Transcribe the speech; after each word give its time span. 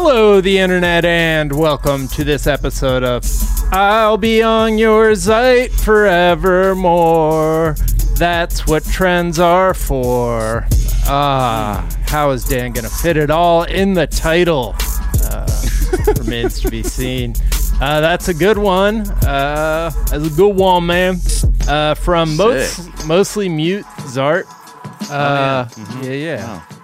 Hello, 0.00 0.40
the 0.40 0.58
internet, 0.58 1.04
and 1.04 1.50
welcome 1.52 2.06
to 2.08 2.22
this 2.22 2.46
episode 2.46 3.02
of 3.02 3.24
I'll 3.72 4.16
Be 4.16 4.42
on 4.44 4.78
Your 4.78 5.12
Site 5.16 5.72
Forevermore. 5.72 7.74
That's 8.16 8.64
what 8.68 8.84
trends 8.84 9.40
are 9.40 9.74
for. 9.74 10.64
Ah, 11.08 11.84
how 12.06 12.30
is 12.30 12.44
Dan 12.44 12.70
gonna 12.72 12.88
fit 12.88 13.16
it 13.16 13.28
all 13.28 13.64
in 13.64 13.94
the 13.94 14.06
title? 14.06 14.76
Uh, 15.24 15.48
remains 16.20 16.60
to 16.60 16.70
be 16.70 16.84
seen. 16.84 17.34
Uh, 17.80 18.00
that's 18.00 18.28
a 18.28 18.34
good 18.34 18.58
one. 18.58 19.00
Uh, 19.26 19.90
that's 20.10 20.28
a 20.28 20.30
good 20.36 20.54
one, 20.54 20.86
man. 20.86 21.16
Uh, 21.66 21.94
from 21.94 22.36
most, 22.36 22.88
mostly 23.04 23.48
mute 23.48 23.84
Zart. 24.06 24.44
Uh, 25.10 25.64
Mm-hmm. 25.64 26.02
yeah, 26.04 26.12
yeah. 26.12 26.62
Oh. 26.70 26.74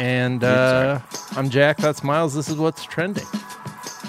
And 0.00 0.44
uh, 0.44 1.00
I'm 1.38 1.50
Jack. 1.50 1.76
That's 1.76 2.02
Miles. 2.02 2.34
This 2.34 2.48
is 2.48 2.56
what's 2.56 2.84
trending. 2.84 3.24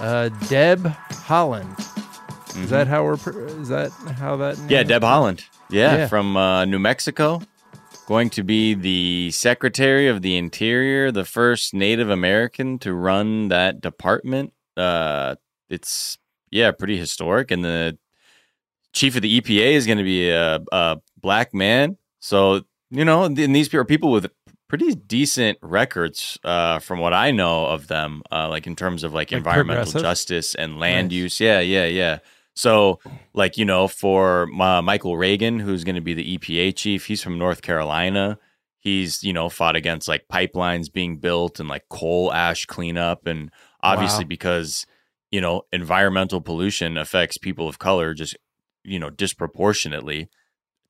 Uh, 0.01 0.29
Deb 0.47 0.81
Haaland. 1.11 1.77
Is 2.63 2.71
that 2.71 2.87
how 2.87 3.03
we're? 3.03 3.17
pr- 3.17 3.41
Is 3.41 3.69
that 3.69 3.91
how 3.91 4.35
that? 4.37 4.55
Mm-hmm. 4.55 4.69
Yeah, 4.69 4.81
Deb 4.81 5.03
Haaland. 5.03 5.43
Yeah, 5.69 5.95
Yeah. 5.95 6.07
from 6.07 6.35
uh, 6.35 6.65
New 6.65 6.79
Mexico. 6.79 7.41
Going 8.07 8.31
to 8.31 8.41
be 8.41 8.73
the 8.73 9.29
Secretary 9.29 10.07
of 10.07 10.23
the 10.23 10.37
Interior, 10.37 11.11
the 11.11 11.23
first 11.23 11.75
Native 11.75 12.09
American 12.09 12.79
to 12.79 12.93
run 12.95 13.49
that 13.49 13.79
department. 13.79 14.51
Uh, 14.75 15.35
it's, 15.69 16.17
yeah, 16.49 16.71
pretty 16.71 16.97
historic. 16.97 17.51
And 17.51 17.63
the 17.63 17.99
chief 18.93 19.15
of 19.15 19.21
the 19.21 19.39
EPA 19.39 19.73
is 19.73 19.85
going 19.85 19.99
to 19.99 20.03
be 20.03 20.29
a, 20.31 20.59
a 20.71 20.97
black 21.21 21.53
man. 21.53 21.97
So, 22.19 22.63
you 22.89 23.05
know, 23.05 23.25
and 23.25 23.37
these 23.37 23.71
are 23.75 23.85
people 23.85 24.09
with 24.11 24.31
pretty 24.69 24.93
decent 24.95 25.57
records 25.61 26.37
uh, 26.45 26.79
from 26.79 26.99
what 26.99 27.13
I 27.13 27.31
know 27.31 27.65
of 27.65 27.87
them, 27.87 28.21
uh, 28.31 28.47
like 28.47 28.67
in 28.67 28.75
terms 28.77 29.03
of 29.03 29.13
like, 29.13 29.31
Like 29.31 29.37
environmental 29.39 29.99
justice 29.99 30.55
and 30.55 30.79
land 30.79 31.09
Nice. 31.09 31.15
use. 31.17 31.39
Yeah, 31.41 31.59
yeah, 31.59 31.85
yeah. 31.85 32.19
So, 32.55 32.99
like, 33.33 33.57
you 33.57 33.65
know, 33.65 33.87
for 33.87 34.47
uh, 34.61 34.81
Michael 34.81 35.17
Regan, 35.17 35.59
who's 35.59 35.83
going 35.83 35.95
to 35.95 36.01
be 36.01 36.13
the 36.13 36.37
EPA 36.37 36.75
chief, 36.75 37.05
he's 37.07 37.21
from 37.23 37.37
North 37.37 37.61
Carolina. 37.61 38.37
He's, 38.79 39.23
you 39.23 39.33
know, 39.33 39.49
fought 39.49 39.75
against 39.75 40.07
like 40.07 40.27
pipelines 40.31 40.91
being 40.91 41.17
built 41.17 41.59
and 41.59 41.67
like 41.67 41.89
coal 41.89 42.31
ash 42.31 42.65
cleanup. 42.65 43.25
And 43.27 43.51
obviously, 43.81 44.23
Wow. 44.25 44.29
because, 44.29 44.85
you 45.31 45.41
know, 45.41 45.63
environmental 45.73 46.41
pollution 46.41 46.97
affects 46.97 47.37
people 47.37 47.67
of 47.67 47.79
color 47.79 48.13
just, 48.13 48.37
you 48.83 48.99
know, 48.99 49.09
disproportionately 49.09 50.29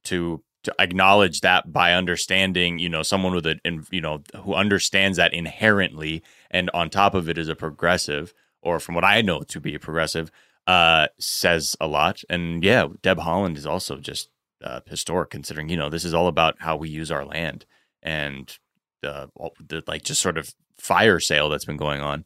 to 0.05 0.43
to 0.63 0.73
acknowledge 0.79 1.41
that 1.41 1.71
by 1.71 1.93
understanding, 1.93 2.79
you 2.79 2.89
know, 2.89 3.03
someone 3.03 3.33
with 3.33 3.45
a, 3.45 3.59
you 3.91 4.01
know, 4.01 4.21
who 4.43 4.53
understands 4.53 5.17
that 5.17 5.33
inherently, 5.33 6.21
and 6.51 6.69
on 6.73 6.89
top 6.89 7.13
of 7.13 7.29
it 7.29 7.37
is 7.37 7.47
a 7.47 7.55
progressive, 7.55 8.33
or 8.61 8.79
from 8.79 8.95
what 8.95 9.05
I 9.05 9.21
know 9.21 9.41
to 9.41 9.59
be 9.59 9.75
a 9.75 9.79
progressive, 9.79 10.31
uh, 10.67 11.07
says 11.17 11.75
a 11.79 11.87
lot. 11.87 12.23
And 12.29 12.63
yeah, 12.63 12.87
Deb 13.01 13.19
Haaland 13.19 13.57
is 13.57 13.65
also 13.65 13.97
just 13.97 14.29
uh, 14.63 14.81
historic, 14.85 15.29
considering 15.29 15.69
you 15.69 15.77
know 15.77 15.89
this 15.89 16.05
is 16.05 16.13
all 16.13 16.27
about 16.27 16.55
how 16.59 16.75
we 16.75 16.89
use 16.89 17.11
our 17.11 17.25
land 17.25 17.65
and 18.03 18.57
uh, 19.03 19.27
the 19.65 19.83
like 19.87 20.03
just 20.03 20.21
sort 20.21 20.37
of 20.37 20.53
fire 20.77 21.19
sale 21.19 21.49
that's 21.49 21.65
been 21.65 21.77
going 21.77 22.01
on. 22.01 22.25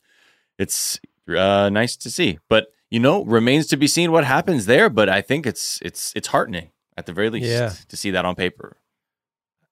It's 0.58 1.00
uh, 1.30 1.70
nice 1.70 1.96
to 1.98 2.10
see, 2.10 2.40
but 2.50 2.68
you 2.90 3.00
know, 3.00 3.24
remains 3.24 3.66
to 3.68 3.78
be 3.78 3.88
seen 3.88 4.12
what 4.12 4.24
happens 4.24 4.66
there. 4.66 4.90
But 4.90 5.10
I 5.10 5.22
think 5.22 5.46
it's 5.46 5.80
it's 5.84 6.12
it's 6.16 6.28
heartening 6.30 6.70
at 6.98 7.06
the 7.06 7.14
very 7.14 7.30
least 7.30 7.48
Yeah. 7.48 7.74
to 7.88 7.98
see 7.98 8.12
that 8.12 8.26
on 8.26 8.36
paper. 8.36 8.78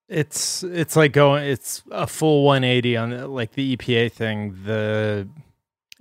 It's 0.07 0.61
it's 0.63 0.95
like 0.97 1.13
going. 1.13 1.45
It's 1.45 1.83
a 1.89 2.05
full 2.05 2.43
180 2.43 2.97
on 2.97 3.09
the- 3.11 3.27
like 3.27 3.53
the 3.53 3.77
EPA 3.77 4.11
thing. 4.11 4.57
The 4.65 5.27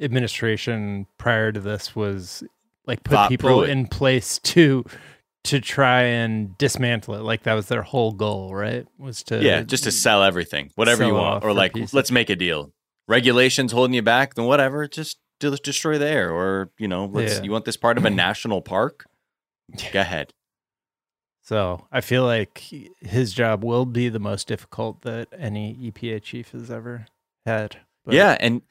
administration 0.00 1.06
prior 1.18 1.52
to 1.52 1.60
this 1.60 1.94
was 1.94 2.42
like 2.86 3.04
put 3.04 3.12
Thought 3.12 3.28
people 3.28 3.62
in 3.64 3.86
place 3.86 4.38
to 4.40 4.84
to 5.44 5.60
try 5.60 6.02
and 6.02 6.56
dismantle 6.58 7.14
it. 7.14 7.20
Like 7.22 7.44
that 7.44 7.54
was 7.54 7.66
their 7.68 7.82
whole 7.82 8.12
goal, 8.12 8.54
right? 8.54 8.86
Was 8.98 9.22
to 9.24 9.42
yeah, 9.42 9.62
just 9.62 9.84
to 9.84 9.92
sell 9.92 10.22
everything, 10.24 10.70
whatever 10.74 11.04
you 11.04 11.10
sell 11.10 11.18
it 11.18 11.20
want, 11.20 11.44
or 11.44 11.52
like 11.52 11.74
pieces. 11.74 11.94
let's 11.94 12.10
make 12.10 12.30
a 12.30 12.36
deal. 12.36 12.72
Regulations 13.06 13.72
holding 13.72 13.94
you 13.94 14.02
back, 14.02 14.34
then 14.34 14.44
whatever, 14.46 14.86
just 14.88 15.18
destroy 15.38 15.98
the 15.98 16.08
air, 16.08 16.30
or 16.32 16.70
you 16.78 16.88
know, 16.88 17.06
let's. 17.06 17.36
Yeah. 17.36 17.42
You 17.42 17.50
want 17.52 17.64
this 17.64 17.76
part 17.76 17.96
of 17.96 18.04
a 18.04 18.10
national 18.10 18.60
park? 18.60 19.06
Go 19.92 20.00
ahead. 20.00 20.32
So 21.50 21.84
I 21.90 22.00
feel 22.00 22.22
like 22.22 22.62
his 23.00 23.32
job 23.32 23.64
will 23.64 23.84
be 23.84 24.08
the 24.08 24.20
most 24.20 24.46
difficult 24.46 25.02
that 25.02 25.26
any 25.36 25.74
EPA 25.74 26.22
chief 26.22 26.52
has 26.52 26.70
ever 26.70 27.06
had. 27.44 27.78
But 28.04 28.14
yeah, 28.14 28.36
and 28.38 28.62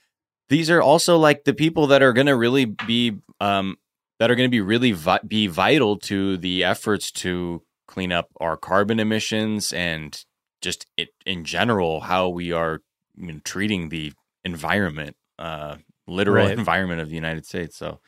these 0.48 0.70
are 0.70 0.82
also 0.82 1.18
like 1.18 1.44
the 1.44 1.54
people 1.54 1.88
that 1.88 2.02
are 2.02 2.14
going 2.14 2.28
to 2.28 2.38
really 2.38 2.64
be 2.64 3.18
um 3.42 3.76
that 4.18 4.32
are 4.32 4.36
going 4.36 4.48
to 4.48 4.50
be 4.52 4.62
really 4.62 4.94
vi- 4.94 5.20
be 5.28 5.48
vital 5.48 5.98
to 5.98 6.38
the 6.38 6.64
efforts 6.64 7.12
to 7.12 7.64
clean 7.86 8.14
up 8.14 8.30
our 8.40 8.56
carbon 8.56 9.02
emissions 9.02 9.74
and 9.74 10.24
just 10.62 10.86
it, 10.96 11.10
in 11.26 11.44
general 11.44 12.00
how 12.00 12.30
we 12.30 12.54
are 12.54 12.80
you 13.18 13.34
know, 13.34 13.40
treating 13.44 13.90
the 13.90 14.14
environment, 14.46 15.18
uh, 15.38 15.76
literal 16.08 16.46
Right. 16.46 16.58
environment 16.58 17.02
of 17.02 17.10
the 17.10 17.16
United 17.16 17.46
States. 17.46 17.76
So, 17.76 18.00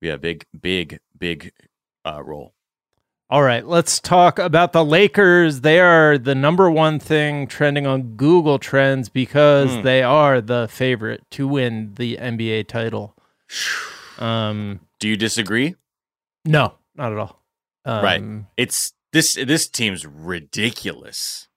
yeah, 0.00 0.14
big, 0.14 0.46
big, 0.60 1.00
big 1.18 1.50
uh, 2.04 2.22
role. 2.22 2.54
All 3.32 3.42
right, 3.42 3.66
let's 3.66 3.98
talk 3.98 4.38
about 4.38 4.74
the 4.74 4.84
Lakers. 4.84 5.62
They 5.62 5.80
are 5.80 6.18
the 6.18 6.34
number 6.34 6.70
one 6.70 6.98
thing 6.98 7.46
trending 7.46 7.86
on 7.86 8.14
Google 8.16 8.58
Trends 8.58 9.08
because 9.08 9.74
Hmm. 9.76 9.80
they 9.82 10.02
are 10.02 10.42
the 10.42 10.68
favorite 10.70 11.22
to 11.30 11.48
win 11.48 11.94
the 11.94 12.18
NBA 12.18 12.64
title. 12.64 13.16
Um, 14.18 14.80
Do 15.00 15.08
you 15.08 15.16
disagree? 15.16 15.76
no, 16.44 16.74
not 16.94 17.12
at 17.12 17.16
all. 17.18 17.42
Um, 17.86 18.04
Right. 18.04 18.22
It's 18.58 18.92
this 19.14 19.32
this 19.34 19.66
team's 19.66 20.04
ridiculous. 20.06 21.48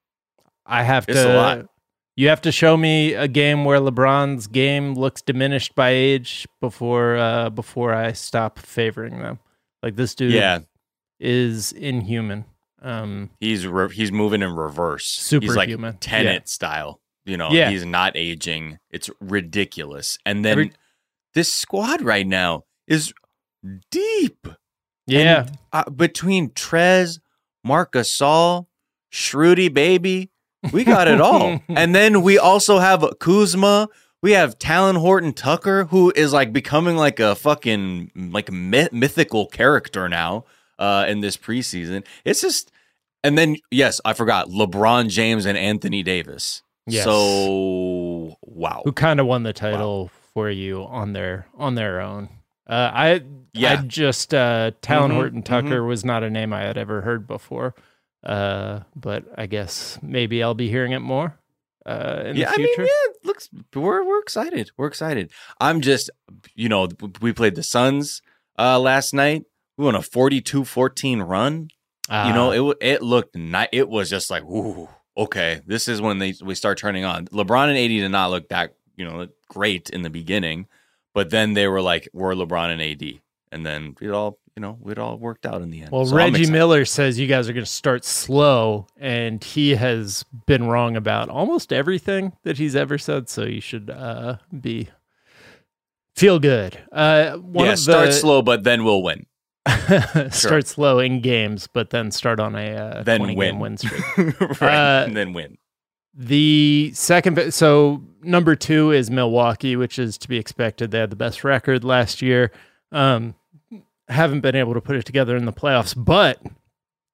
I 0.66 0.84
have 0.84 1.09
It's 1.09 1.19
a 1.19 1.24
to. 1.28 1.34
lot. 1.35 1.66
You 2.16 2.30
have 2.30 2.40
to 2.44 2.53
show 2.53 2.78
me 2.78 3.14
a 3.16 3.28
game 3.28 3.66
where 3.66 3.81
LeBron's 3.81 4.47
game 4.47 4.94
looks 4.94 5.22
diminished 5.22 5.75
by 5.75 5.90
age 5.90 6.47
before 6.62 7.18
uh, 7.18 7.50
before 7.50 7.94
I 7.94 8.14
stop 8.14 8.59
favoring 8.59 9.19
them. 9.19 9.40
Like 9.84 9.97
this 9.97 10.16
dude 10.16 10.31
Yeah, 10.31 10.59
is 11.20 11.72
inhuman. 11.72 12.46
Um, 12.81 13.31
he's 13.40 13.66
re- 13.66 13.92
he's 13.94 14.12
moving 14.12 14.42
in 14.42 14.56
reverse. 14.56 15.30
He's 15.30 15.42
like 15.56 15.70
Superhuman. 15.70 15.98
Tenet 15.98 16.34
Yeah. 16.34 16.40
style. 16.46 17.02
You 17.26 17.38
know, 17.38 17.50
Yeah. 17.52 17.70
he's 17.72 17.86
not 17.86 18.16
aging. 18.16 18.78
It's 18.92 19.09
ridiculous. 19.20 20.18
And 20.26 20.46
then 20.46 20.52
Every- 20.52 20.72
this 21.34 21.52
squad 21.52 22.02
right 22.02 22.28
now 22.28 22.66
is 22.88 23.14
deep. 23.92 24.48
yeah, 25.08 25.48
Uh, 25.74 25.90
between 25.90 26.50
Trez, 26.50 27.20
Marc 27.64 27.94
Gasol, 27.94 28.68
Shruti, 29.12 29.74
baby, 29.74 30.30
we 30.72 30.84
got 30.84 31.08
it 31.08 31.22
all. 31.22 31.62
and 31.70 31.96
then 31.96 32.22
we 32.22 32.38
also 32.38 32.80
have 32.80 33.03
Kuzma. 33.20 33.88
We 34.22 34.32
have 34.32 34.58
Talen 34.58 34.97
Horton-Tucker, 34.97 35.86
who 35.86 36.12
is 36.16 36.34
like 36.34 36.52
becoming 36.53 36.96
like 36.96 37.20
a 37.20 37.36
fucking 37.36 38.12
like 38.16 38.52
myth- 38.52 38.92
mythical 38.94 39.46
character 39.47 40.09
now 40.09 40.46
uh, 40.80 41.06
in 41.08 41.22
this 41.22 41.38
preseason. 41.38 42.06
It's 42.24 42.41
just, 42.41 42.72
and 43.24 43.38
then 43.38 43.56
yes, 43.72 44.00
I 44.06 44.13
forgot 44.13 44.47
LeBron 44.47 45.09
James 45.09 45.46
and 45.46 45.58
Anthony 45.58 46.03
Davis. 46.03 46.62
Yes. 46.88 47.03
So 47.06 48.38
wow, 48.41 48.81
who 48.85 48.91
kind 48.91 49.19
of 49.19 49.25
won 49.25 49.44
the 49.44 49.53
title 49.53 50.12
for 50.34 50.50
you 50.50 50.84
on 50.84 51.14
their 51.14 51.47
on 51.58 51.75
their 51.75 52.00
own. 52.02 52.30
Uh, 52.68 52.91
I 52.94 53.12
I 53.14 53.22
Yeah. 53.53 53.81
just 53.88 54.34
uh, 54.34 54.72
Talen 54.81 55.09
Mhm, 55.12 55.14
Horton 55.14 55.44
Tucker 55.44 55.84
was 55.84 56.03
not 56.06 56.24
a 56.24 56.30
name 56.30 56.53
I 56.53 56.62
had 56.62 56.78
ever 56.78 57.02
heard 57.02 57.25
before, 57.25 57.74
uh, 58.24 58.81
but 58.96 59.24
I 59.38 59.46
guess 59.47 59.97
maybe 60.02 60.44
I'll 60.44 60.53
be 60.53 60.69
hearing 60.69 60.91
it 60.91 61.00
more 61.00 61.38
uh, 61.85 62.24
in 62.25 62.35
yeah, 62.35 62.50
the 62.50 62.53
I 62.53 62.58
mean, 62.58 62.68
yeah, 62.78 62.85
it 62.88 63.18
looks 63.24 63.50
we're 63.74 64.03
we're 64.06 64.19
excited. 64.19 64.72
We're 64.78 64.88
excited. 64.88 65.31
I'm 65.59 65.81
just, 65.81 66.09
you 66.56 66.70
know, 66.70 66.90
we 67.22 67.34
played 67.34 67.55
the 67.55 67.64
Suns 67.64 68.22
uh, 68.59 68.79
last 68.79 69.14
night. 69.14 69.44
We 69.78 69.86
won 69.86 69.96
a 69.96 70.00
42-14 70.00 71.28
run. 71.28 71.70
you 72.10 72.34
know, 72.34 72.52
Ah, 72.52 72.72
it 72.72 72.78
it 72.82 73.02
looked 73.02 73.36
ni- 73.36 73.68
It 73.72 73.90
was 73.90 74.10
just 74.10 74.30
like, 74.30 74.44
ooh, 74.44 74.88
okay, 75.18 75.62
this 75.66 75.88
is 75.88 76.02
when 76.02 76.20
they 76.20 76.34
we 76.44 76.56
start 76.56 76.78
turning 76.78 77.04
on. 77.06 77.26
LeBron 77.28 77.70
and 77.70 77.78
AD 77.78 77.90
did 77.90 78.10
not 78.10 78.30
look 78.32 78.50
that 78.50 78.76
you 78.96 79.06
know 79.06 79.28
great 79.50 79.90
in 79.90 80.02
the 80.04 80.10
beginning, 80.10 80.68
but 81.14 81.30
then 81.30 81.54
they 81.54 81.68
were 81.68 81.82
like, 81.82 82.08
we're 82.14 82.34
LeBron 82.34 82.72
and 82.72 82.82
AD, 82.82 83.20
and 83.52 83.66
then 83.66 83.96
it 84.02 84.12
all 84.12 84.38
you 84.56 84.62
know 84.62 84.78
it 84.88 84.98
all 85.00 85.18
worked 85.18 85.46
out 85.46 85.62
in 85.62 85.72
the 85.72 85.82
end. 85.82 85.92
well, 85.92 86.06
So 86.06 86.16
Reggie. 86.16 86.50
Miller 86.50 86.86
says 86.86 87.20
you 87.20 87.28
guys 87.28 87.50
are 87.50 87.54
going 87.54 87.66
to 87.66 87.70
start 87.72 88.06
slow, 88.06 88.88
and 88.98 89.44
he 89.44 89.76
has 89.76 90.24
been 90.46 90.68
wrong 90.68 90.96
about 90.96 91.28
almost 91.30 91.74
everything 91.74 92.34
that 92.44 92.58
he's 92.60 92.76
ever 92.76 92.98
said. 92.98 93.28
So 93.30 93.44
you 93.44 93.60
should 93.62 93.90
uh, 93.90 94.38
be 94.62 94.90
feel 96.16 96.40
good. 96.40 96.78
Uh, 96.92 97.34
one 97.38 97.66
yeah, 97.66 97.74
of 97.74 97.80
start 97.80 98.14
slow, 98.14 98.42
but 98.42 98.64
then 98.64 98.84
we'll 98.86 99.02
win. 99.04 99.26
start 100.32 100.67
slow 100.67 101.00
in 101.00 101.22
games, 101.22 101.67
but 101.67 101.90
then 101.90 102.12
start 102.12 102.40
on 102.40 102.56
a 102.56 102.76
uh, 102.76 103.03
Then 103.03 103.20
20 103.20 103.35
win. 103.35 103.52
game 103.53 103.59
win 103.59 103.78
streak. 103.78 104.02
right, 104.62 105.02
Uh, 105.02 105.06
and 105.08 105.16
then 105.17 105.34
win. 105.34 105.58
The 106.14 106.91
second, 106.94 107.53
so 107.53 108.02
number 108.22 108.56
two 108.56 108.91
is 108.91 109.12
Milwaukee, 109.12 109.76
which 109.76 110.00
is 110.00 110.17
to 110.20 110.29
be 110.29 110.38
expected. 110.38 110.91
They 110.91 111.00
had 111.00 111.09
the 111.09 111.16
best 111.17 111.44
record 111.44 111.84
last 111.84 112.22
year. 112.22 112.52
Um, 112.91 113.35
haven't 114.08 114.40
been 114.41 114.56
able 114.56 114.76
to 114.76 114.82
put 114.82 114.96
it 114.96 115.03
together 115.06 115.35
in 115.35 115.46
the 115.46 115.52
playoffs, 115.52 115.94
but 115.97 116.40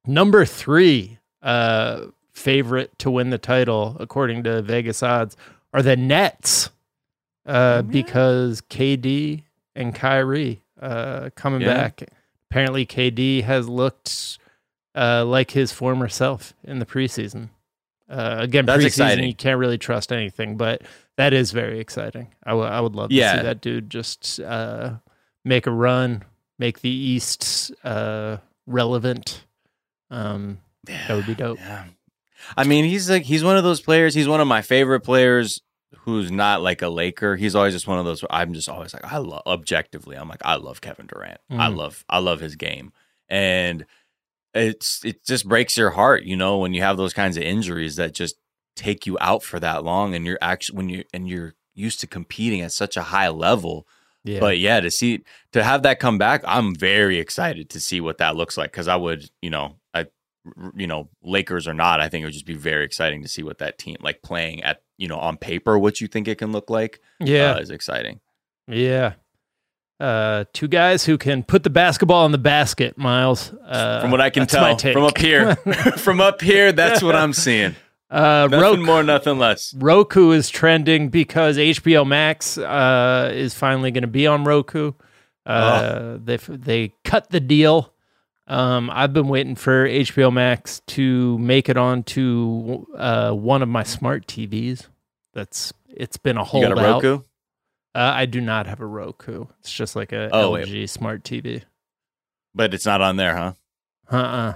number 0.05 0.45
three 0.45 1.17
uh, 1.41 2.07
favorite 2.33 2.97
to 2.99 3.09
win 3.09 3.31
the 3.31 3.37
title, 3.39 3.97
according 3.99 4.43
to 4.43 4.61
Vegas 4.61 5.01
odds, 5.01 5.35
are 5.73 5.81
the 5.81 5.95
Nets 5.95 6.69
uh, 7.47 7.81
because 7.81 8.61
KD 8.61 9.43
and 9.75 9.95
Kyrie 9.95 10.61
uh, 10.79 11.29
coming 11.35 11.61
Yeah. 11.61 11.73
back. 11.73 12.03
Apparently, 12.51 12.85
KD 12.85 13.43
has 13.43 13.69
looked 13.69 14.37
uh, 14.93 15.23
like 15.23 15.51
his 15.51 15.71
former 15.71 16.09
self 16.09 16.53
in 16.65 16.79
the 16.79 16.85
preseason. 16.85 17.49
Uh, 18.09 18.35
again, 18.39 18.65
That's 18.65 18.83
preseason 18.83 18.87
exciting. 18.87 19.27
you 19.29 19.33
can't 19.35 19.57
really 19.57 19.77
trust 19.77 20.11
anything, 20.11 20.57
but 20.57 20.81
that 21.15 21.31
is 21.31 21.51
very 21.51 21.79
exciting. 21.79 22.27
I 22.43 22.49
w- 22.49 22.67
I 22.67 22.81
would 22.81 22.93
love 22.93 23.09
to 23.09 23.15
Yeah. 23.15 23.37
see 23.37 23.43
that 23.43 23.61
dude 23.61 23.89
just 23.89 24.41
uh, 24.41 24.95
make 25.45 25.65
a 25.65 25.71
run, 25.71 26.23
make 26.59 26.81
the 26.81 26.89
East 26.89 27.71
uh, 27.85 28.37
relevant. 28.67 29.45
Um, 30.09 30.59
that 30.87 31.09
would 31.15 31.25
be 31.27 31.35
dope. 31.35 31.57
Yeah. 31.59 31.85
I 32.57 32.65
mean, 32.65 32.83
he's 32.83 33.09
like 33.09 33.23
he's 33.23 33.45
one 33.45 33.55
of 33.55 33.63
those 33.63 33.79
players. 33.79 34.13
He's 34.13 34.27
one 34.27 34.41
of 34.41 34.47
my 34.47 34.61
favorite 34.61 35.01
players 35.01 35.61
who's 35.99 36.31
not 36.31 36.61
like 36.61 36.81
a 36.81 36.89
Laker. 36.89 37.35
He's 37.35 37.55
always 37.55 37.73
just 37.73 37.87
one 37.87 37.99
of 37.99 38.05
those. 38.05 38.23
I'm 38.29 38.53
just 38.53 38.69
always 38.69 38.93
like 38.93 39.05
I 39.11 39.17
love 39.17 39.43
objectively. 39.45 40.15
I'm 40.17 40.29
like 40.29 40.41
I 40.43 40.55
love 40.55 40.81
Kevin 40.81 41.07
Durant. 41.07 41.39
I 41.49 41.69
Mm. 41.69 41.75
love 41.77 42.05
I 42.09 42.19
love 42.19 42.39
his 42.39 42.55
game, 42.55 42.91
and 43.29 43.85
it's 44.53 45.03
it 45.05 45.25
just 45.25 45.47
breaks 45.47 45.77
your 45.77 45.91
heart, 45.91 46.23
you 46.23 46.35
know, 46.35 46.57
when 46.57 46.73
you 46.73 46.81
have 46.81 46.97
those 46.97 47.13
kinds 47.13 47.37
of 47.37 47.43
injuries 47.43 47.95
that 47.95 48.13
just 48.13 48.35
take 48.75 49.05
you 49.05 49.17
out 49.21 49.43
for 49.43 49.59
that 49.59 49.83
long, 49.83 50.13
and 50.15 50.25
you're 50.25 50.37
actually 50.41 50.77
when 50.77 50.89
you 50.89 51.03
and 51.13 51.27
you're 51.27 51.53
used 51.73 51.99
to 52.01 52.07
competing 52.07 52.61
at 52.61 52.71
such 52.71 52.97
a 52.97 53.01
high 53.03 53.29
level. 53.29 53.87
Yeah. 54.23 54.39
But 54.39 54.59
yeah, 54.59 54.79
to 54.81 54.91
see 54.91 55.23
to 55.53 55.63
have 55.63 55.83
that 55.83 55.99
come 55.99 56.17
back, 56.17 56.43
I'm 56.45 56.75
very 56.75 57.17
excited 57.17 57.69
to 57.71 57.79
see 57.79 58.01
what 58.01 58.17
that 58.19 58.35
looks 58.35 58.57
like 58.57 58.71
because 58.71 58.87
I 58.87 58.95
would, 58.95 59.29
you 59.41 59.49
know, 59.49 59.77
I, 59.95 60.07
you 60.75 60.85
know, 60.85 61.09
Lakers 61.23 61.67
or 61.67 61.73
not, 61.73 62.01
I 62.01 62.07
think 62.09 62.21
it 62.21 62.25
would 62.25 62.33
just 62.33 62.45
be 62.45 62.53
very 62.53 62.85
exciting 62.85 63.23
to 63.23 63.27
see 63.27 63.41
what 63.41 63.57
that 63.59 63.77
team 63.79 63.97
like 64.01 64.21
playing 64.21 64.61
at, 64.63 64.83
you 65.01 65.07
know, 65.07 65.17
on 65.17 65.35
paper, 65.35 65.79
what 65.79 65.99
you 65.99 66.07
think 66.07 66.27
it 66.27 66.37
can 66.37 66.51
look 66.51 66.69
like. 66.69 67.01
yeah. 67.19 67.53
uh, 67.53 67.59
is 67.59 67.71
exciting. 67.71 68.19
Yeah. 68.67 69.13
Uh, 69.99 70.45
two 70.53 70.67
guys 70.67 71.05
who 71.05 71.17
can 71.17 71.43
put 71.43 71.63
the 71.63 71.69
basketball 71.69 72.25
in 72.25 72.31
the 72.31 72.37
basket, 72.37 72.97
Miles. 72.97 73.53
Uh, 73.65 74.01
From 74.01 74.11
what 74.11 74.21
I 74.21 74.29
can 74.29 74.47
tell, 74.47 74.77
from 74.77 75.03
up 75.03 75.17
here, 75.17 75.55
from 75.97 76.21
up 76.21 76.41
here, 76.41 76.71
that's 76.71 77.03
what 77.03 77.15
I'm 77.15 77.33
seeing. 77.33 77.75
uh, 78.09 78.47
Nothing 78.49 78.59
Roku, 78.59 78.85
more, 78.85 79.03
nothing 79.03 79.37
less. 79.39 79.73
Roku 79.75 80.31
is 80.31 80.49
trending 80.49 81.09
because 81.09 81.57
HBO 81.57 82.05
Max 82.05 82.57
uh, 82.57 83.31
is 83.33 83.53
finally 83.53 83.91
going 83.91 84.01
to 84.03 84.07
be 84.07 84.25
on 84.27 84.43
Roku. 84.43 84.93
Uh, 85.45 86.17
They 86.23 86.37
they 86.37 86.93
cut 87.03 87.29
the 87.29 87.39
deal. 87.39 87.93
Um, 88.47 88.89
I've 88.91 89.13
been 89.13 89.27
waiting 89.27 89.55
for 89.55 89.87
HBO 89.87 90.33
Max 90.33 90.81
to 90.87 91.37
make 91.37 91.69
it 91.69 91.77
onto 91.77 92.85
uh, 92.97 93.31
one 93.31 93.61
of 93.61 93.69
my 93.69 93.83
smart 93.83 94.27
TVs. 94.27 94.87
That's 95.33 95.73
it's 95.89 96.17
been 96.17 96.37
a 96.37 96.41
You 96.41 96.45
holdout. 96.45 96.75
got 96.75 96.83
a 96.85 96.93
Roku? 96.93 97.15
Uh, 97.93 98.11
I 98.15 98.25
do 98.25 98.39
not 98.41 98.67
have 98.67 98.79
a 98.79 98.85
Roku. 98.85 99.45
It's 99.59 99.71
just 99.71 99.95
like 99.95 100.11
a 100.11 100.29
Oh, 100.31 100.51
wait. 100.51 100.67
LG 100.67 100.89
smart 100.89 101.23
TV. 101.23 101.63
But 102.55 102.73
it's 102.73 102.85
not 102.85 103.01
on 103.01 103.15
there, 103.17 103.35
huh? 103.35 103.53
Uh-uh. 104.09 104.53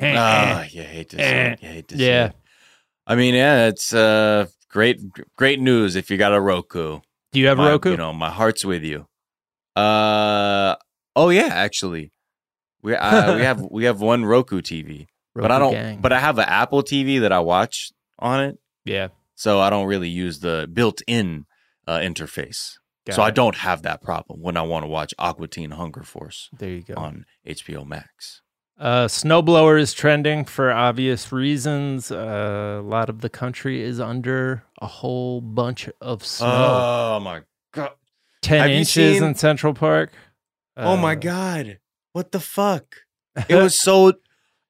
Ah, 0.00 0.64
you 0.70 0.82
hate 0.82 1.08
to 1.10 1.16
see 1.16 1.22
it. 1.22 1.62
You 1.62 1.68
hate 1.68 1.88
to 1.88 1.96
see 1.98 2.06
Yeah. 2.06 2.26
it. 2.26 2.32
I 3.06 3.14
mean, 3.16 3.34
yeah, 3.34 3.66
it's 3.68 3.92
uh 3.94 4.46
great 4.68 5.00
great 5.36 5.60
news 5.60 5.94
if 5.96 6.10
you 6.10 6.16
got 6.16 6.32
a 6.34 6.40
Roku. 6.40 7.00
Do 7.32 7.40
you 7.40 7.46
have 7.48 7.58
a 7.58 7.62
My- 7.62 7.70
Roku? 7.70 7.90
You 7.92 7.96
know, 7.96 8.12
my 8.12 8.30
heart's 8.30 8.64
with 8.64 8.82
you. 8.82 9.06
Uh 9.76 10.76
oh 11.16 11.30
yeah, 11.30 11.48
actually. 11.50 12.12
We 12.82 12.94
uh, 12.94 13.34
we 13.36 13.42
have 13.42 13.60
we 13.70 13.84
have 13.84 14.00
one 14.00 14.24
Roku 14.24 14.60
TV. 14.60 15.06
but 15.34 15.50
I 15.50 15.58
Roku 15.58 15.64
don't 15.64 15.72
gang. 15.72 16.00
but 16.00 16.12
I 16.12 16.20
have 16.20 16.38
an 16.38 16.46
Apple 16.48 16.82
TV 16.82 17.20
that 17.20 17.32
I 17.32 17.40
watch 17.40 17.92
on 18.18 18.44
it, 18.44 18.58
yeah. 18.84 19.08
So 19.34 19.60
I 19.60 19.70
don't 19.70 19.86
really 19.86 20.08
use 20.08 20.40
the 20.40 20.68
built-in 20.72 21.46
uh, 21.86 21.98
interface. 21.98 22.74
got 23.06 23.16
so 23.16 23.22
I 23.22 23.30
don't 23.30 23.56
have 23.56 23.82
that 23.82 24.02
problem 24.02 24.40
when 24.40 24.56
I 24.56 24.62
want 24.62 24.84
to 24.84 24.88
watch 24.88 25.12
Aqua 25.18 25.48
Teen 25.48 25.72
Hunger 25.72 26.02
Force 26.02 26.48
There 26.58 26.70
you 26.70 26.82
go. 26.82 26.94
on 26.96 27.26
HBO 27.46 27.86
Max. 27.86 28.40
Uh, 28.78 29.06
snowblower 29.06 29.78
is 29.80 29.92
trending 29.94 30.44
for 30.44 30.72
obvious 30.72 31.30
reasons. 31.30 32.10
Uh, 32.10 32.80
a 32.80 32.82
lot 32.82 33.08
of 33.08 33.20
the 33.20 33.28
country 33.28 33.80
is 33.82 34.00
under 34.00 34.64
a 34.80 34.86
whole 34.86 35.40
bunch 35.40 35.88
of 36.00 36.24
snow. 36.26 36.48
Oh 36.48 37.20
my 37.20 37.42
god. 37.72 37.90
Ten 38.42 38.60
have 38.62 38.70
inches 38.70 39.14
seen- 39.18 39.22
in 39.24 39.34
Central 39.36 39.74
Park. 39.74 40.10
oh 40.76 40.96
my 40.96 41.12
Uh, 41.12 41.16
god. 41.16 41.78
What 42.12 42.32
the 42.32 42.40
fuck? 42.40 42.96
It 43.48 43.54
was 43.56 43.80
so 43.80 44.14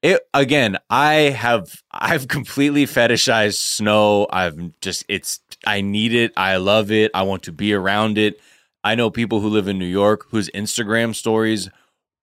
it 0.04 0.20
again, 0.34 0.76
I 0.90 1.14
have 1.14 1.82
I've 1.90 2.28
completely 2.28 2.84
fetishized 2.84 3.54
snow. 3.56 4.26
I've 4.30 4.78
just 4.80 5.04
it's 5.08 5.40
I 5.66 5.80
need 5.80 6.12
it. 6.12 6.32
I 6.36 6.58
love 6.58 6.92
it. 6.92 7.10
I 7.14 7.22
want 7.22 7.42
to 7.44 7.52
be 7.52 7.72
around 7.72 8.18
it. 8.18 8.38
I 8.84 8.94
know 8.96 9.10
people 9.10 9.40
who 9.40 9.48
live 9.48 9.66
in 9.66 9.78
New 9.78 9.86
York 9.86 10.26
whose 10.28 10.50
Instagram 10.50 11.14
stories 11.14 11.70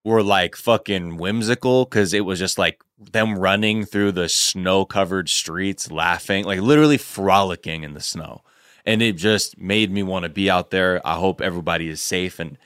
were 0.04 0.22
like 0.22 0.54
fucking 0.54 1.16
whimsical 1.16 1.84
because 1.84 2.14
it 2.14 2.24
was 2.24 2.38
just 2.38 2.56
like 2.56 2.80
them 2.98 3.36
running 3.36 3.84
through 3.84 4.12
the 4.12 4.28
snow 4.28 4.84
covered 4.84 5.28
streets, 5.28 5.90
laughing, 5.90 6.44
like 6.44 6.60
literally 6.60 6.98
frolicking 6.98 7.82
in 7.82 7.94
the 7.94 8.00
snow. 8.00 8.42
And 8.86 9.02
it 9.02 9.16
just 9.16 9.58
made 9.58 9.90
me 9.90 10.04
want 10.04 10.22
to 10.22 10.28
be 10.28 10.48
out 10.48 10.70
there. 10.70 11.04
I 11.04 11.14
hope 11.14 11.40
everybody 11.40 11.88
is 11.88 12.00
safe 12.00 12.38
and, 12.38 12.58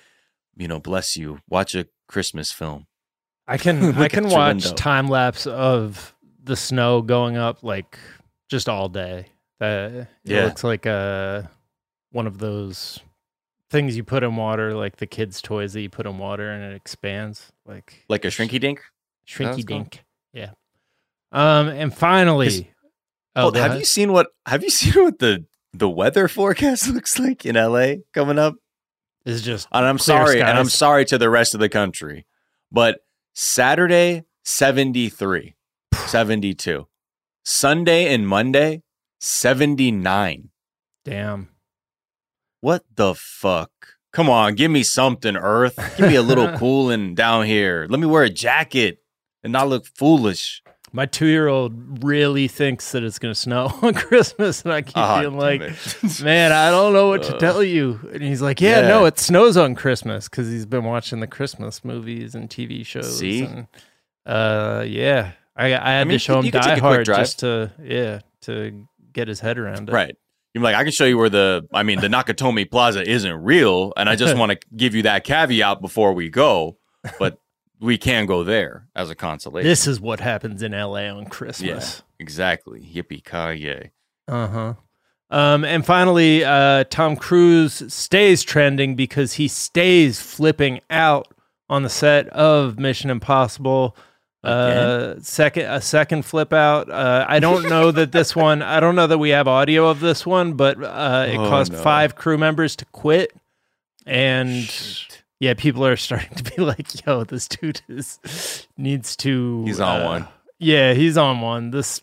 you 0.58 0.68
know, 0.68 0.80
bless 0.80 1.16
you. 1.16 1.40
Watch 1.48 1.74
a 1.74 1.86
Christmas 2.06 2.52
film. 2.52 2.86
I 3.48 3.56
can 3.58 3.94
I 3.96 4.08
can 4.08 4.28
watch 4.28 4.72
time 4.74 5.08
lapse 5.08 5.46
of 5.46 6.14
the 6.44 6.56
snow 6.56 7.02
going 7.02 7.36
up 7.36 7.62
like 7.62 7.98
just 8.48 8.68
all 8.68 8.88
day. 8.88 9.26
Uh, 9.60 9.64
it 10.04 10.08
Yeah. 10.24 10.44
looks 10.44 10.62
like 10.64 10.86
uh 10.86 11.42
one 12.12 12.26
of 12.26 12.38
those 12.38 12.98
things 13.70 13.96
you 13.96 14.04
put 14.04 14.22
in 14.22 14.36
water, 14.36 14.74
like 14.74 14.96
the 14.96 15.06
kids' 15.06 15.42
toys 15.42 15.72
that 15.72 15.80
you 15.80 15.90
put 15.90 16.06
in 16.06 16.18
water 16.18 16.50
and 16.50 16.72
it 16.72 16.76
expands, 16.76 17.52
like 17.66 18.04
Like 18.08 18.24
a 18.24 18.28
shrinky 18.28 18.60
dink? 18.60 18.80
shrinky 19.26 19.54
called? 19.54 19.66
dink. 19.66 20.04
Yeah. 20.32 20.50
Um, 21.32 21.68
and 21.68 21.92
finally, 21.94 22.70
Oh, 23.34 23.50
go 23.50 23.58
have 23.60 23.70
ahead. 23.72 23.80
you 23.80 23.84
seen 23.84 24.12
what 24.12 24.28
have 24.46 24.62
you 24.62 24.70
seen 24.80 25.02
what 25.02 25.18
the 25.18 25.44
the 25.72 25.90
weather 25.90 26.28
forecast 26.28 26.88
looks 26.94 27.18
like 27.18 27.44
in 27.44 27.56
LA 27.56 27.96
coming 28.12 28.38
up? 28.38 28.54
It's 29.24 29.42
just 29.42 29.66
And 29.72 29.84
I'm 29.84 29.98
sorry, 29.98 30.40
and 30.40 30.56
I'm 30.56 30.68
sorry 30.68 31.04
to 31.06 31.18
the 31.18 31.28
rest 31.28 31.52
of 31.54 31.60
the 31.60 31.68
country. 31.68 32.24
But 32.70 33.00
Saturday 33.38 34.24
73, 34.46 35.54
72. 35.94 36.86
Sunday 37.44 38.14
and 38.14 38.26
Monday 38.26 38.82
79. 39.20 40.48
damn. 41.04 41.50
What 42.62 42.84
the 42.94 43.14
fuck? 43.14 43.70
Come 44.10 44.30
on, 44.30 44.54
give 44.54 44.70
me 44.70 44.82
something, 44.82 45.36
Earth. 45.36 45.78
Give 45.98 46.08
me 46.08 46.14
a 46.14 46.22
little 46.22 46.50
cooling 46.58 47.14
down 47.14 47.44
here. 47.44 47.86
Let 47.90 48.00
me 48.00 48.06
wear 48.06 48.22
a 48.22 48.30
jacket 48.30 49.00
and 49.44 49.52
not 49.52 49.68
look 49.68 49.84
foolish. 49.86 50.62
My 50.96 51.04
two 51.04 51.26
year 51.26 51.46
old 51.46 52.02
really 52.02 52.48
thinks 52.48 52.92
that 52.92 53.04
it's 53.04 53.18
gonna 53.18 53.34
snow 53.34 53.66
on 53.82 53.92
Christmas, 53.92 54.62
and 54.62 54.72
I 54.72 54.80
keep 54.80 54.96
Ah, 54.96 55.20
being 55.20 55.36
like, 55.36 55.60
"Man, 56.22 56.52
I 56.52 56.70
don't 56.70 56.94
know 56.94 57.08
what 57.08 57.22
to 57.24 57.38
tell 57.38 57.62
you." 57.62 58.00
And 58.14 58.22
he's 58.22 58.40
like, 58.40 58.62
"Yeah, 58.62 58.80
Yeah. 58.80 58.88
no, 58.88 59.04
it 59.04 59.18
snows 59.18 59.58
on 59.58 59.74
Christmas 59.74 60.26
because 60.26 60.48
he's 60.48 60.64
been 60.64 60.84
watching 60.84 61.20
the 61.20 61.26
Christmas 61.26 61.84
movies 61.84 62.34
and 62.34 62.48
TV 62.48 62.82
shows." 62.84 63.18
See? 63.18 63.42
and, 63.44 63.66
uh, 64.24 64.84
yeah, 64.88 65.32
I 65.54 65.66
I 65.74 65.90
had 65.98 66.08
mean, 66.08 66.14
to 66.14 66.18
show 66.18 66.40
him 66.40 66.48
Die 66.48 66.78
Hard 66.78 67.04
just 67.04 67.40
to 67.40 67.70
yeah 67.82 68.20
to 68.42 68.86
get 69.12 69.28
his 69.28 69.40
head 69.40 69.58
around 69.58 69.90
it. 69.90 69.92
Right. 69.92 70.16
You're 70.54 70.64
like, 70.64 70.76
I 70.76 70.82
can 70.84 70.92
show 70.92 71.04
you 71.04 71.18
where 71.18 71.28
the, 71.28 71.68
I 71.74 71.82
mean, 71.82 72.00
the 72.00 72.08
Nakatomi 72.08 72.70
Plaza 72.70 73.06
isn't 73.06 73.44
real. 73.44 73.92
And 73.94 74.08
I 74.08 74.16
just 74.16 74.34
want 74.38 74.52
to 74.52 74.58
give 74.74 74.94
you 74.94 75.02
that 75.02 75.22
caveat 75.24 75.82
before 75.82 76.14
we 76.14 76.30
go, 76.30 76.78
but 77.18 77.38
we 77.80 77.98
can 77.98 78.26
go 78.26 78.42
there 78.44 78.86
as 78.94 79.10
a 79.10 79.14
consolation. 79.14 79.68
This 79.68 79.86
is 79.86 80.00
what 80.00 80.20
happens 80.20 80.62
in 80.62 80.72
LA 80.72 81.08
on 81.08 81.26
Christmas. 81.26 81.66
Yes, 81.66 82.02
exactly. 82.18 82.80
Yippee 82.80 83.24
ki 83.24 83.90
Uh 84.28 84.46
huh. 84.48 84.74
Um, 85.28 85.64
and 85.64 85.84
finally, 85.84 86.44
uh, 86.44 86.84
Tom 86.84 87.16
Cruise 87.16 87.82
stays 87.92 88.42
trending 88.44 88.94
because 88.94 89.34
he 89.34 89.48
stays 89.48 90.20
flipping 90.20 90.80
out 90.88 91.26
on 91.68 91.82
the 91.82 91.88
set 91.88 92.28
of 92.28 92.78
Mission 92.78 93.10
Impossible. 93.10 93.96
Uh, 94.44 95.16
second, 95.20 95.64
a 95.64 95.80
second 95.80 96.24
flip 96.24 96.52
out. 96.52 96.88
Uh, 96.88 97.26
I 97.28 97.40
don't 97.40 97.64
know 97.68 97.90
that 97.90 98.12
this 98.12 98.36
one. 98.36 98.62
I 98.62 98.78
don't 98.78 98.94
know 98.94 99.08
that 99.08 99.18
we 99.18 99.30
have 99.30 99.48
audio 99.48 99.88
of 99.88 99.98
this 99.98 100.24
one, 100.24 100.52
but 100.52 100.80
uh, 100.80 101.26
it 101.28 101.36
Oh, 101.36 101.48
caused 101.48 101.72
no. 101.72 101.78
five 101.78 102.14
crew 102.14 102.38
members 102.38 102.76
to 102.76 102.84
quit, 102.86 103.32
and 104.06 104.70
yeah, 105.40 105.54
people 105.54 105.86
are 105.86 105.96
starting 105.96 106.34
to 106.36 106.44
be 106.44 106.62
like, 106.62 107.04
"Yo, 107.06 107.24
this 107.24 107.48
dude 107.48 107.82
is 107.88 108.66
needs 108.76 109.16
to." 109.16 109.64
He's 109.64 109.80
on 109.80 110.02
uh, 110.02 110.04
one. 110.04 110.28
Yeah, 110.58 110.94
he's 110.94 111.16
on 111.18 111.40
one. 111.40 111.70
This, 111.70 112.00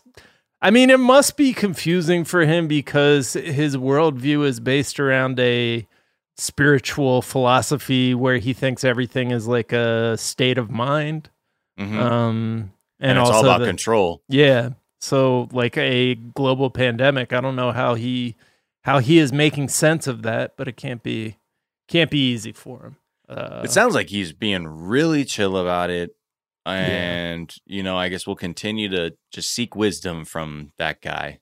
I 0.62 0.70
mean, 0.70 0.90
it 0.90 1.00
must 1.00 1.36
be 1.36 1.52
confusing 1.52 2.24
for 2.24 2.44
him 2.44 2.68
because 2.68 3.32
his 3.32 3.76
worldview 3.76 4.46
is 4.46 4.60
based 4.60 5.00
around 5.00 5.40
a 5.40 5.86
spiritual 6.36 7.22
philosophy 7.22 8.14
where 8.14 8.38
he 8.38 8.52
thinks 8.52 8.84
everything 8.84 9.30
is 9.30 9.46
like 9.46 9.72
a 9.72 10.16
state 10.16 10.58
of 10.58 10.70
mind. 10.70 11.30
Mhm. 11.78 11.98
Um, 11.98 12.72
and, 13.00 13.10
and, 13.10 13.18
it's 13.18 13.28
also 13.28 13.38
all 13.38 13.44
about 13.44 13.58
the- 13.60 13.66
control. 13.66 14.22
Yeah. 14.28 14.70
So 15.00 15.48
like 15.52 15.76
a 15.76 16.14
global 16.14 16.70
pandemic, 16.70 17.32
I 17.32 17.40
don't 17.40 17.56
know 17.56 17.72
how 17.72 17.94
he 17.94 18.36
how 18.84 19.00
he 19.00 19.18
is 19.18 19.32
making 19.32 19.68
sense 19.68 20.06
of 20.06 20.22
that, 20.22 20.56
but 20.56 20.68
it 20.68 20.76
can't 20.76 21.02
be 21.02 21.36
can't 21.88 22.10
be 22.10 22.30
easy 22.32 22.52
for 22.52 22.82
him. 22.84 22.96
Uh, 23.28 23.62
it 23.64 23.70
sounds 23.70 23.94
like 23.94 24.08
he's 24.10 24.32
being 24.32 24.66
really 24.66 25.24
chill 25.24 25.56
about 25.56 25.90
it. 25.90 26.14
And, 26.66 27.54
you 27.66 27.82
know, 27.82 27.96
I 27.98 28.08
guess 28.08 28.26
we'll 28.26 28.36
continue 28.36 28.88
to 28.88 29.14
just 29.30 29.50
seek 29.50 29.76
wisdom 29.76 30.24
from 30.24 30.72
that 30.78 31.02
guy. 31.02 31.40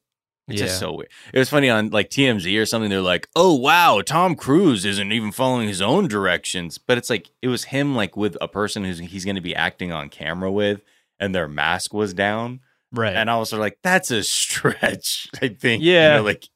It's 0.49 0.61
yeah. 0.61 0.67
just 0.67 0.81
so 0.81 0.93
weird. 0.93 1.09
It 1.33 1.39
was 1.39 1.49
funny 1.49 1.71
on 1.71 1.91
like 1.91 2.11
TMZ 2.11 2.61
or 2.61 2.67
something. 2.67 2.91
They're 2.91 3.01
like, 3.01 3.29
"Oh 3.37 3.55
wow, 3.55 4.03
Tom 4.05 4.35
Cruise 4.35 4.85
isn't 4.85 5.13
even 5.13 5.31
following 5.31 5.69
his 5.69 5.81
own 5.81 6.09
directions." 6.09 6.79
But 6.79 6.99
it's 6.99 7.09
like 7.09 7.31
it 7.41 7.47
was 7.47 7.65
him 7.65 7.95
like 7.95 8.17
with 8.17 8.37
a 8.41 8.49
person 8.49 8.83
who's 8.85 8.99
he's 8.99 9.25
going 9.25 9.37
to 9.37 9.41
be 9.41 9.55
acting 9.55 9.93
on 9.93 10.09
camera 10.09 10.51
with, 10.51 10.83
and 11.21 11.33
their 11.33 11.47
mask 11.47 11.95
was 11.95 12.13
down, 12.13 12.59
right. 12.91 13.15
and 13.15 13.31
I 13.31 13.39
was 13.39 13.51
sort 13.51 13.61
of 13.61 13.63
like, 13.63 13.79
"That's 13.85 14.11
a 14.11 14.25
stretch." 14.25 15.29
I 15.41 15.47
think, 15.49 15.85
Yeah. 15.85 16.11
you 16.11 16.19
know, 16.19 16.25
like 16.25 16.49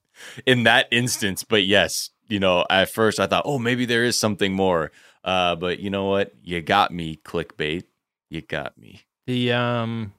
in 0.45 0.65
that 0.65 0.89
instance. 0.91 1.45
But 1.45 1.65
yes, 1.65 2.11
you 2.27 2.41
know, 2.41 2.67
at 2.69 2.91
first 2.91 3.21
I 3.21 3.29
thought, 3.29 3.45
"Oh, 3.47 3.61
maybe 3.61 3.85
there 3.85 4.05
is 4.05 4.19
something 4.19 4.53
more." 4.53 4.91
Uh, 5.27 5.57
but 5.57 5.81
you 5.81 5.91
know 5.91 6.05
what? 6.05 6.33
You 6.43 6.63
got 6.63 6.93
me, 6.95 7.19
clickbait. 7.25 7.83
You 8.31 8.41
got 8.41 8.79
me. 8.79 9.03
the 9.27 9.53
um 9.53 10.13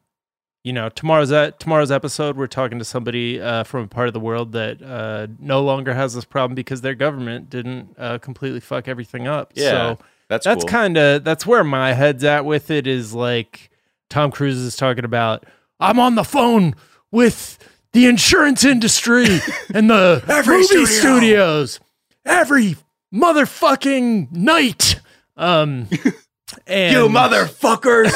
you 0.63 0.73
know 0.73 0.89
tomorrow's 0.89 1.31
at 1.31 1.59
tomorrow's 1.61 1.91
episode 1.91 2.35
we're 2.35 2.45
talking 2.47 2.77
to 2.79 2.83
somebody 2.85 3.39
uh, 3.39 3.63
from 3.63 3.83
a 3.85 3.87
part 3.87 4.07
of 4.09 4.13
the 4.13 4.19
world 4.19 4.51
that 4.51 4.81
uh, 4.81 5.27
no 5.39 5.61
longer 5.63 5.93
has 5.93 6.13
this 6.13 6.25
problem 6.25 6.55
because 6.55 6.81
their 6.81 6.95
government 6.95 7.49
didn't 7.49 7.95
uh, 7.97 8.17
completely 8.17 8.59
fuck 8.59 8.87
everything 8.89 9.27
up 9.27 9.53
Yeah, 9.55 9.69
so 9.71 9.99
That's 10.29 10.43
that's 10.45 10.63
cool. 10.65 10.69
kind 10.69 10.97
of 10.97 11.23
that's 11.23 11.45
where 11.45 11.63
my 11.63 11.93
head's 11.93 12.23
at 12.25 12.43
with 12.43 12.69
it 12.69 12.85
is 12.85 13.13
like 13.13 13.69
tom 14.09 14.29
cruise 14.31 14.57
is 14.57 14.75
talking 14.75 15.05
about 15.05 15.45
i'm 15.79 15.99
on 15.99 16.15
the 16.15 16.23
phone 16.25 16.75
with 17.11 17.57
the 17.93 18.07
insurance 18.07 18.65
industry 18.65 19.25
and 19.73 19.89
the 19.89 20.21
movie 20.45 20.63
studio. 20.63 20.85
studios 20.85 21.79
every 22.25 22.75
motherfucking 23.13 24.31
night 24.31 24.99
um 25.35 25.87
and 26.67 26.93
you 26.93 27.07
motherfuckers. 27.07 28.11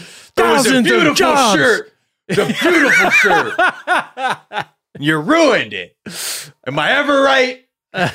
It 0.38 0.42
was 0.42 0.66
a 0.66 0.68
thousands 0.68 0.86
beautiful 0.86 1.12
of 1.12 1.16
jobs 1.16 1.58
shirt. 1.58 1.92
It's 2.28 2.38
a 2.38 2.68
beautiful 2.68 3.10
shirt. 3.10 3.54
You 4.98 5.18
ruined 5.18 5.74
it. 5.74 5.94
Am 6.66 6.78
I 6.78 6.92
ever 6.92 7.20
right? 7.22 7.66
uh, 7.92 8.10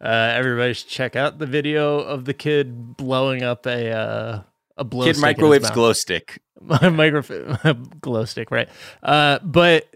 everybody 0.00 0.74
should 0.74 0.88
check 0.88 1.16
out 1.16 1.38
the 1.38 1.46
video 1.46 1.98
of 2.00 2.26
the 2.26 2.34
kid 2.34 2.96
blowing 2.96 3.42
up 3.42 3.66
a 3.66 3.90
uh, 3.90 4.42
a 4.76 4.84
blow 4.84 5.06
Kid 5.06 5.18
microwaves 5.18 5.70
glow 5.70 5.92
stick. 5.92 6.42
My 6.60 6.88
microphone 6.88 7.88
glow 8.00 8.24
stick, 8.26 8.50
right? 8.50 8.68
Uh, 9.02 9.38
but 9.42 9.88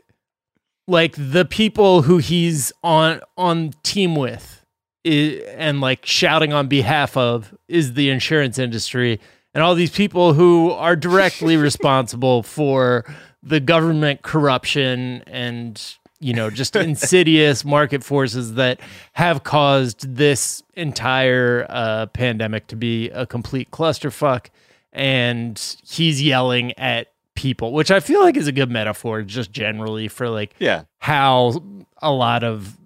like 0.89 1.15
the 1.17 1.45
people 1.45 2.03
who 2.03 2.19
he's 2.19 2.73
on 2.83 3.21
on 3.37 3.75
team 3.85 4.17
with 4.17 4.65
i 5.07 5.43
and 5.55 5.81
like 5.81 6.05
shouting 6.05 6.53
on 6.53 6.67
behalf 6.67 7.17
of 7.17 7.55
is 7.69 7.95
the 7.95 8.11
insurance 8.11 8.59
industry. 8.59 9.21
And 9.55 9.63
all 9.63 9.75
these 9.75 9.91
people 9.91 10.33
who 10.33 10.71
are 10.73 10.97
directly 10.97 11.57
responsible 11.69 12.43
for 12.43 13.05
the 13.43 13.61
government 13.61 14.23
corruption 14.23 15.23
and 15.27 15.81
you 16.21 16.35
know 16.35 16.51
just 16.51 16.75
insidious 16.91 17.65
market 17.65 18.03
forces 18.03 18.55
that 18.55 18.81
have 19.13 19.45
caused 19.45 20.17
this 20.17 20.63
entire 20.75 21.67
uh, 21.69 22.07
pandemic 22.07 22.67
to 22.69 22.77
be 22.77 23.11
a 23.11 23.27
complete 23.27 23.71
clusterfuck. 23.71 24.47
And 24.93 25.77
he's 25.87 26.23
yelling 26.23 26.73
at 26.79 27.09
people 27.39 27.73
which 27.73 27.91
i 27.93 28.01
feel 28.01 28.21
like 28.21 28.37
is 28.37 28.49
a 28.49 28.53
good 28.53 28.69
metaphor 28.71 29.23
just 29.23 29.53
generally 29.53 30.09
for 30.09 30.29
like 30.29 30.55
Yeah. 30.59 30.83
how 30.99 31.63
a 32.03 32.11
lot 32.11 32.43
of 32.43 32.77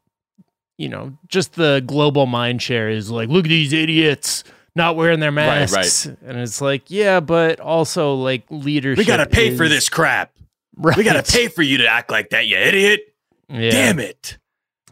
you 0.77 0.91
know 0.91 1.15
just 1.29 1.55
the 1.55 1.83
global 1.87 2.27
mind 2.27 2.61
share 2.61 2.91
is 2.91 3.11
like 3.11 3.31
look 3.31 3.47
at 3.47 3.49
these 3.49 3.73
idiots 3.73 4.45
not 4.77 4.95
wearing 4.97 5.21
their 5.21 5.33
Right, 5.33 5.47
right. 5.61 5.71
masks 5.71 6.05
and 6.07 6.37
it's 6.39 6.61
like 6.61 6.83
yeah 6.91 7.21
but 7.21 7.61
also 7.61 8.15
like 8.15 8.43
leadership 8.51 8.99
We 8.99 9.05
gotta 9.07 9.25
pay 9.27 9.57
for 9.57 9.69
this 9.71 9.89
crap. 9.89 10.33
right. 10.77 10.97
We 10.99 11.03
gotta 11.05 11.23
pay 11.23 11.49
for 11.49 11.63
you 11.63 11.79
to 11.79 11.87
act 11.89 12.11
like 12.11 12.29
that, 12.31 12.47
you 12.47 12.57
idiot. 12.59 13.01
yeah. 13.49 13.71
Damn 13.71 13.99
it. 14.01 14.37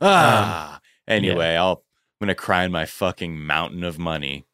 Ah. 0.00 0.80
anyway, 1.06 1.54
I'll 1.56 1.82
I'm 2.20 2.26
gonna 2.26 2.34
cry 2.34 2.64
in 2.64 2.72
my 2.72 2.86
fucking 2.86 3.38
mountain 3.38 3.84
of 3.84 3.98
money. 3.98 4.46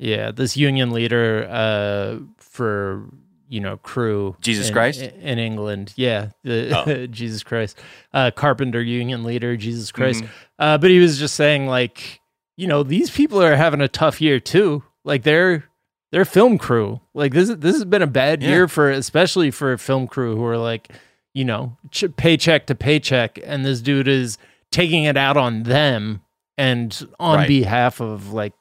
yeah 0.00 0.30
this 0.32 0.56
union 0.56 0.90
leader 0.90 1.46
uh 1.48 2.18
for 2.38 3.04
you 3.48 3.60
know 3.60 3.76
crew 3.78 4.36
Jesus 4.40 4.68
in- 4.68 4.74
Christ? 4.74 5.00
in 5.00 5.38
england 5.38 5.92
yeah 5.96 6.28
the 6.44 6.72
Oh. 6.76 7.06
jesus 7.10 7.42
christ 7.42 7.78
uh 8.12 8.30
carpenter 8.30 8.82
union 8.82 9.24
leader 9.24 9.56
jesus 9.56 9.90
christ 9.92 10.22
Mhm. 10.24 10.28
Uh, 10.58 10.76
but 10.76 10.90
he 10.90 10.98
was 10.98 11.18
just 11.20 11.36
saying 11.36 11.68
like, 11.68 12.20
you 12.56 12.66
know, 12.66 12.82
these 12.82 13.10
people 13.12 13.40
are 13.40 13.54
having 13.54 13.80
a 13.80 13.86
tough 13.86 14.20
year 14.20 14.40
too. 14.40 14.82
Like 15.04 15.22
they're 15.22 15.64
they're 16.10 16.24
film 16.24 16.58
crew. 16.58 17.00
Like 17.14 17.32
this 17.32 17.48
this 17.48 17.76
has 17.76 17.84
been 17.84 18.02
a 18.02 18.08
bad 18.08 18.42
Yeah. 18.42 18.48
year 18.48 18.66
for 18.68 18.90
especially 18.90 19.52
for 19.52 19.76
film 19.78 20.08
crew 20.08 20.34
who 20.34 20.44
are 20.44 20.58
like, 20.58 20.88
you 21.32 21.44
know, 21.44 21.76
ch- 21.92 22.06
paycheck 22.16 22.66
to 22.66 22.74
paycheck, 22.74 23.38
and 23.44 23.64
this 23.64 23.80
dude 23.80 24.08
is 24.08 24.36
taking 24.72 25.04
it 25.04 25.16
out 25.16 25.36
on 25.36 25.62
them 25.62 26.22
and 26.56 27.06
on 27.20 27.38
Right. 27.38 27.48
behalf 27.48 28.00
of 28.00 28.32
like. 28.32 28.57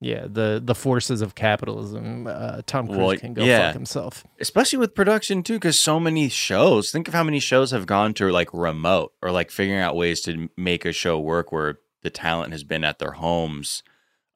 Yeah, 0.00 0.26
the 0.28 0.60
the 0.62 0.74
forces 0.74 1.22
of 1.22 1.34
capitalism. 1.34 2.26
Uh, 2.26 2.60
Tom 2.66 2.86
Cruise 2.86 2.98
Well, 2.98 3.16
can 3.16 3.32
go 3.32 3.44
yeah. 3.44 3.66
fuck 3.68 3.74
himself. 3.74 4.24
especially 4.38 4.78
with 4.78 4.94
production 4.94 5.42
too 5.42 5.54
because 5.54 5.78
so 5.78 5.98
many 5.98 6.28
shows 6.28 6.90
think 6.90 7.08
of 7.08 7.14
how 7.14 7.24
many 7.24 7.40
shows 7.40 7.70
have 7.70 7.86
gone 7.86 8.12
to 8.14 8.30
like 8.30 8.52
remote 8.52 9.12
or 9.22 9.30
like 9.30 9.50
figuring 9.50 9.80
out 9.80 9.96
ways 9.96 10.20
to 10.22 10.50
make 10.56 10.84
a 10.84 10.92
show 10.92 11.18
work 11.18 11.52
where 11.52 11.78
the 12.02 12.10
talent 12.10 12.52
has 12.52 12.64
been 12.64 12.84
at 12.84 12.98
their 12.98 13.12
homes 13.12 13.82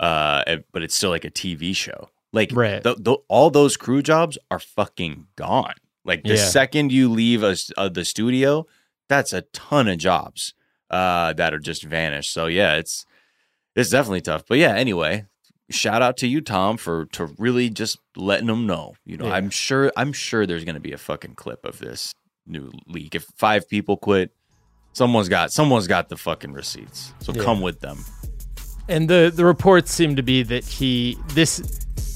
uh 0.00 0.42
but 0.72 0.82
it's 0.82 0.94
still 0.94 1.10
like 1.10 1.24
a 1.24 1.30
tv 1.30 1.74
show 1.76 2.08
like 2.32 2.50
Right. 2.52 2.82
th- 2.82 3.02
th- 3.04 3.18
all 3.28 3.50
those 3.50 3.76
crew 3.76 4.00
jobs 4.00 4.38
are 4.50 4.60
fucking 4.60 5.26
gone 5.36 5.74
like 6.04 6.22
the 6.22 6.36
Yeah. 6.36 6.44
second 6.44 6.92
you 6.92 7.10
leave 7.10 7.42
a, 7.42 7.48
s- 7.50 7.72
uh, 7.76 7.88
the 7.90 8.04
studio 8.04 8.66
that's 9.08 9.32
a 9.34 9.42
ton 9.52 9.88
of 9.88 9.98
jobs 9.98 10.54
uh 10.90 11.32
that 11.34 11.52
are 11.52 11.58
just 11.58 11.82
vanished 11.82 12.32
so 12.32 12.46
yeah 12.46 12.76
it's 12.76 13.04
it's 13.74 13.90
definitely 13.90 14.20
tough 14.22 14.44
but 14.48 14.56
yeah 14.58 14.74
anyway 14.74 15.26
shout 15.70 16.00
out 16.02 16.16
to 16.16 16.26
you 16.26 16.40
tom 16.40 16.76
for 16.76 17.04
to 17.06 17.26
really 17.38 17.68
just 17.70 17.98
letting 18.16 18.46
them 18.46 18.66
know 18.66 18.94
you 19.04 19.16
know 19.16 19.26
Yeah. 19.26 19.34
i'm 19.34 19.50
sure 19.50 19.92
i'm 19.96 20.12
sure 20.12 20.46
there's 20.46 20.64
going 20.64 20.74
to 20.76 20.80
be 20.80 20.92
a 20.92 20.98
fucking 20.98 21.34
clip 21.34 21.64
of 21.64 21.78
this 21.78 22.14
new 22.46 22.70
leak 22.86 23.14
if 23.14 23.24
five 23.36 23.68
people 23.68 23.96
quit 23.98 24.30
someone's 24.94 25.28
got 25.28 25.52
someone's 25.52 25.86
got 25.86 26.08
the 26.08 26.16
fucking 26.16 26.52
receipts 26.52 27.12
so 27.20 27.32
Yeah. 27.34 27.42
come 27.44 27.60
with 27.60 27.80
them 27.80 27.98
And 28.88 29.08
the 29.10 29.30
the 29.34 29.44
reports 29.44 29.92
seem 29.92 30.16
to 30.16 30.22
be 30.22 30.42
that 30.44 30.64
he 30.64 31.18
this 31.34 31.58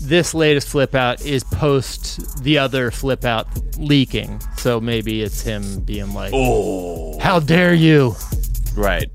this 0.00 0.32
latest 0.32 0.68
flip 0.68 0.94
out 0.94 1.20
is 1.24 1.44
post 1.44 2.42
the 2.42 2.56
other 2.58 2.90
flip 2.90 3.24
out 3.26 3.46
leaking. 3.78 4.40
So 4.56 4.80
maybe 4.80 5.22
it's 5.22 5.42
him 5.42 5.80
being 5.80 6.12
like, 6.14 6.32
oh 6.34 7.18
"How 7.20 7.38
dare 7.40 7.74
you?" 7.74 8.16
right 8.74 9.06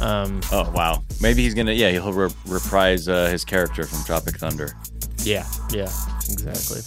Um, 0.00 0.40
oh 0.50 0.70
wow 0.74 1.02
maybe 1.20 1.42
he's 1.42 1.54
gonna 1.54 1.72
yeah 1.72 1.90
he'll 1.90 2.12
re- 2.12 2.30
reprise 2.46 3.08
uh, 3.08 3.28
his 3.28 3.44
character 3.44 3.84
from 3.84 4.02
tropic 4.04 4.38
thunder 4.38 4.74
yeah, 5.24 5.46
yeah, 5.70 5.88
exactly. 6.30 6.80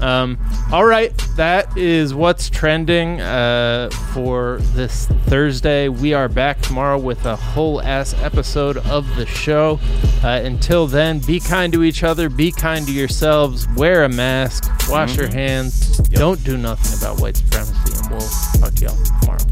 Um, 0.00 0.38
all 0.72 0.84
right, 0.84 1.16
that 1.36 1.76
is 1.76 2.12
what's 2.12 2.50
trending 2.50 3.20
uh, 3.20 3.88
for 4.12 4.58
this 4.74 5.06
Thursday. 5.26 5.88
We 5.88 6.12
are 6.12 6.28
back 6.28 6.60
tomorrow 6.60 6.98
with 6.98 7.24
a 7.24 7.36
whole 7.36 7.80
ass 7.82 8.14
episode 8.20 8.78
of 8.78 9.16
the 9.16 9.26
show. 9.26 9.78
Uh, 10.24 10.40
until 10.44 10.86
then, 10.86 11.20
be 11.20 11.38
kind 11.38 11.72
to 11.72 11.84
each 11.84 12.02
other, 12.02 12.28
be 12.28 12.50
kind 12.50 12.86
to 12.86 12.92
yourselves, 12.92 13.68
wear 13.76 14.04
a 14.04 14.08
mask, 14.08 14.64
wash 14.88 15.16
your 15.16 15.28
hands, 15.28 15.98
don't 16.08 16.42
do 16.44 16.56
nothing 16.56 16.98
about 16.98 17.20
white 17.20 17.36
supremacy, 17.36 17.92
and 17.96 18.10
we'll 18.10 18.28
talk 18.60 18.74
to 18.74 18.84
y'all 18.84 19.04
tomorrow. 19.20 19.51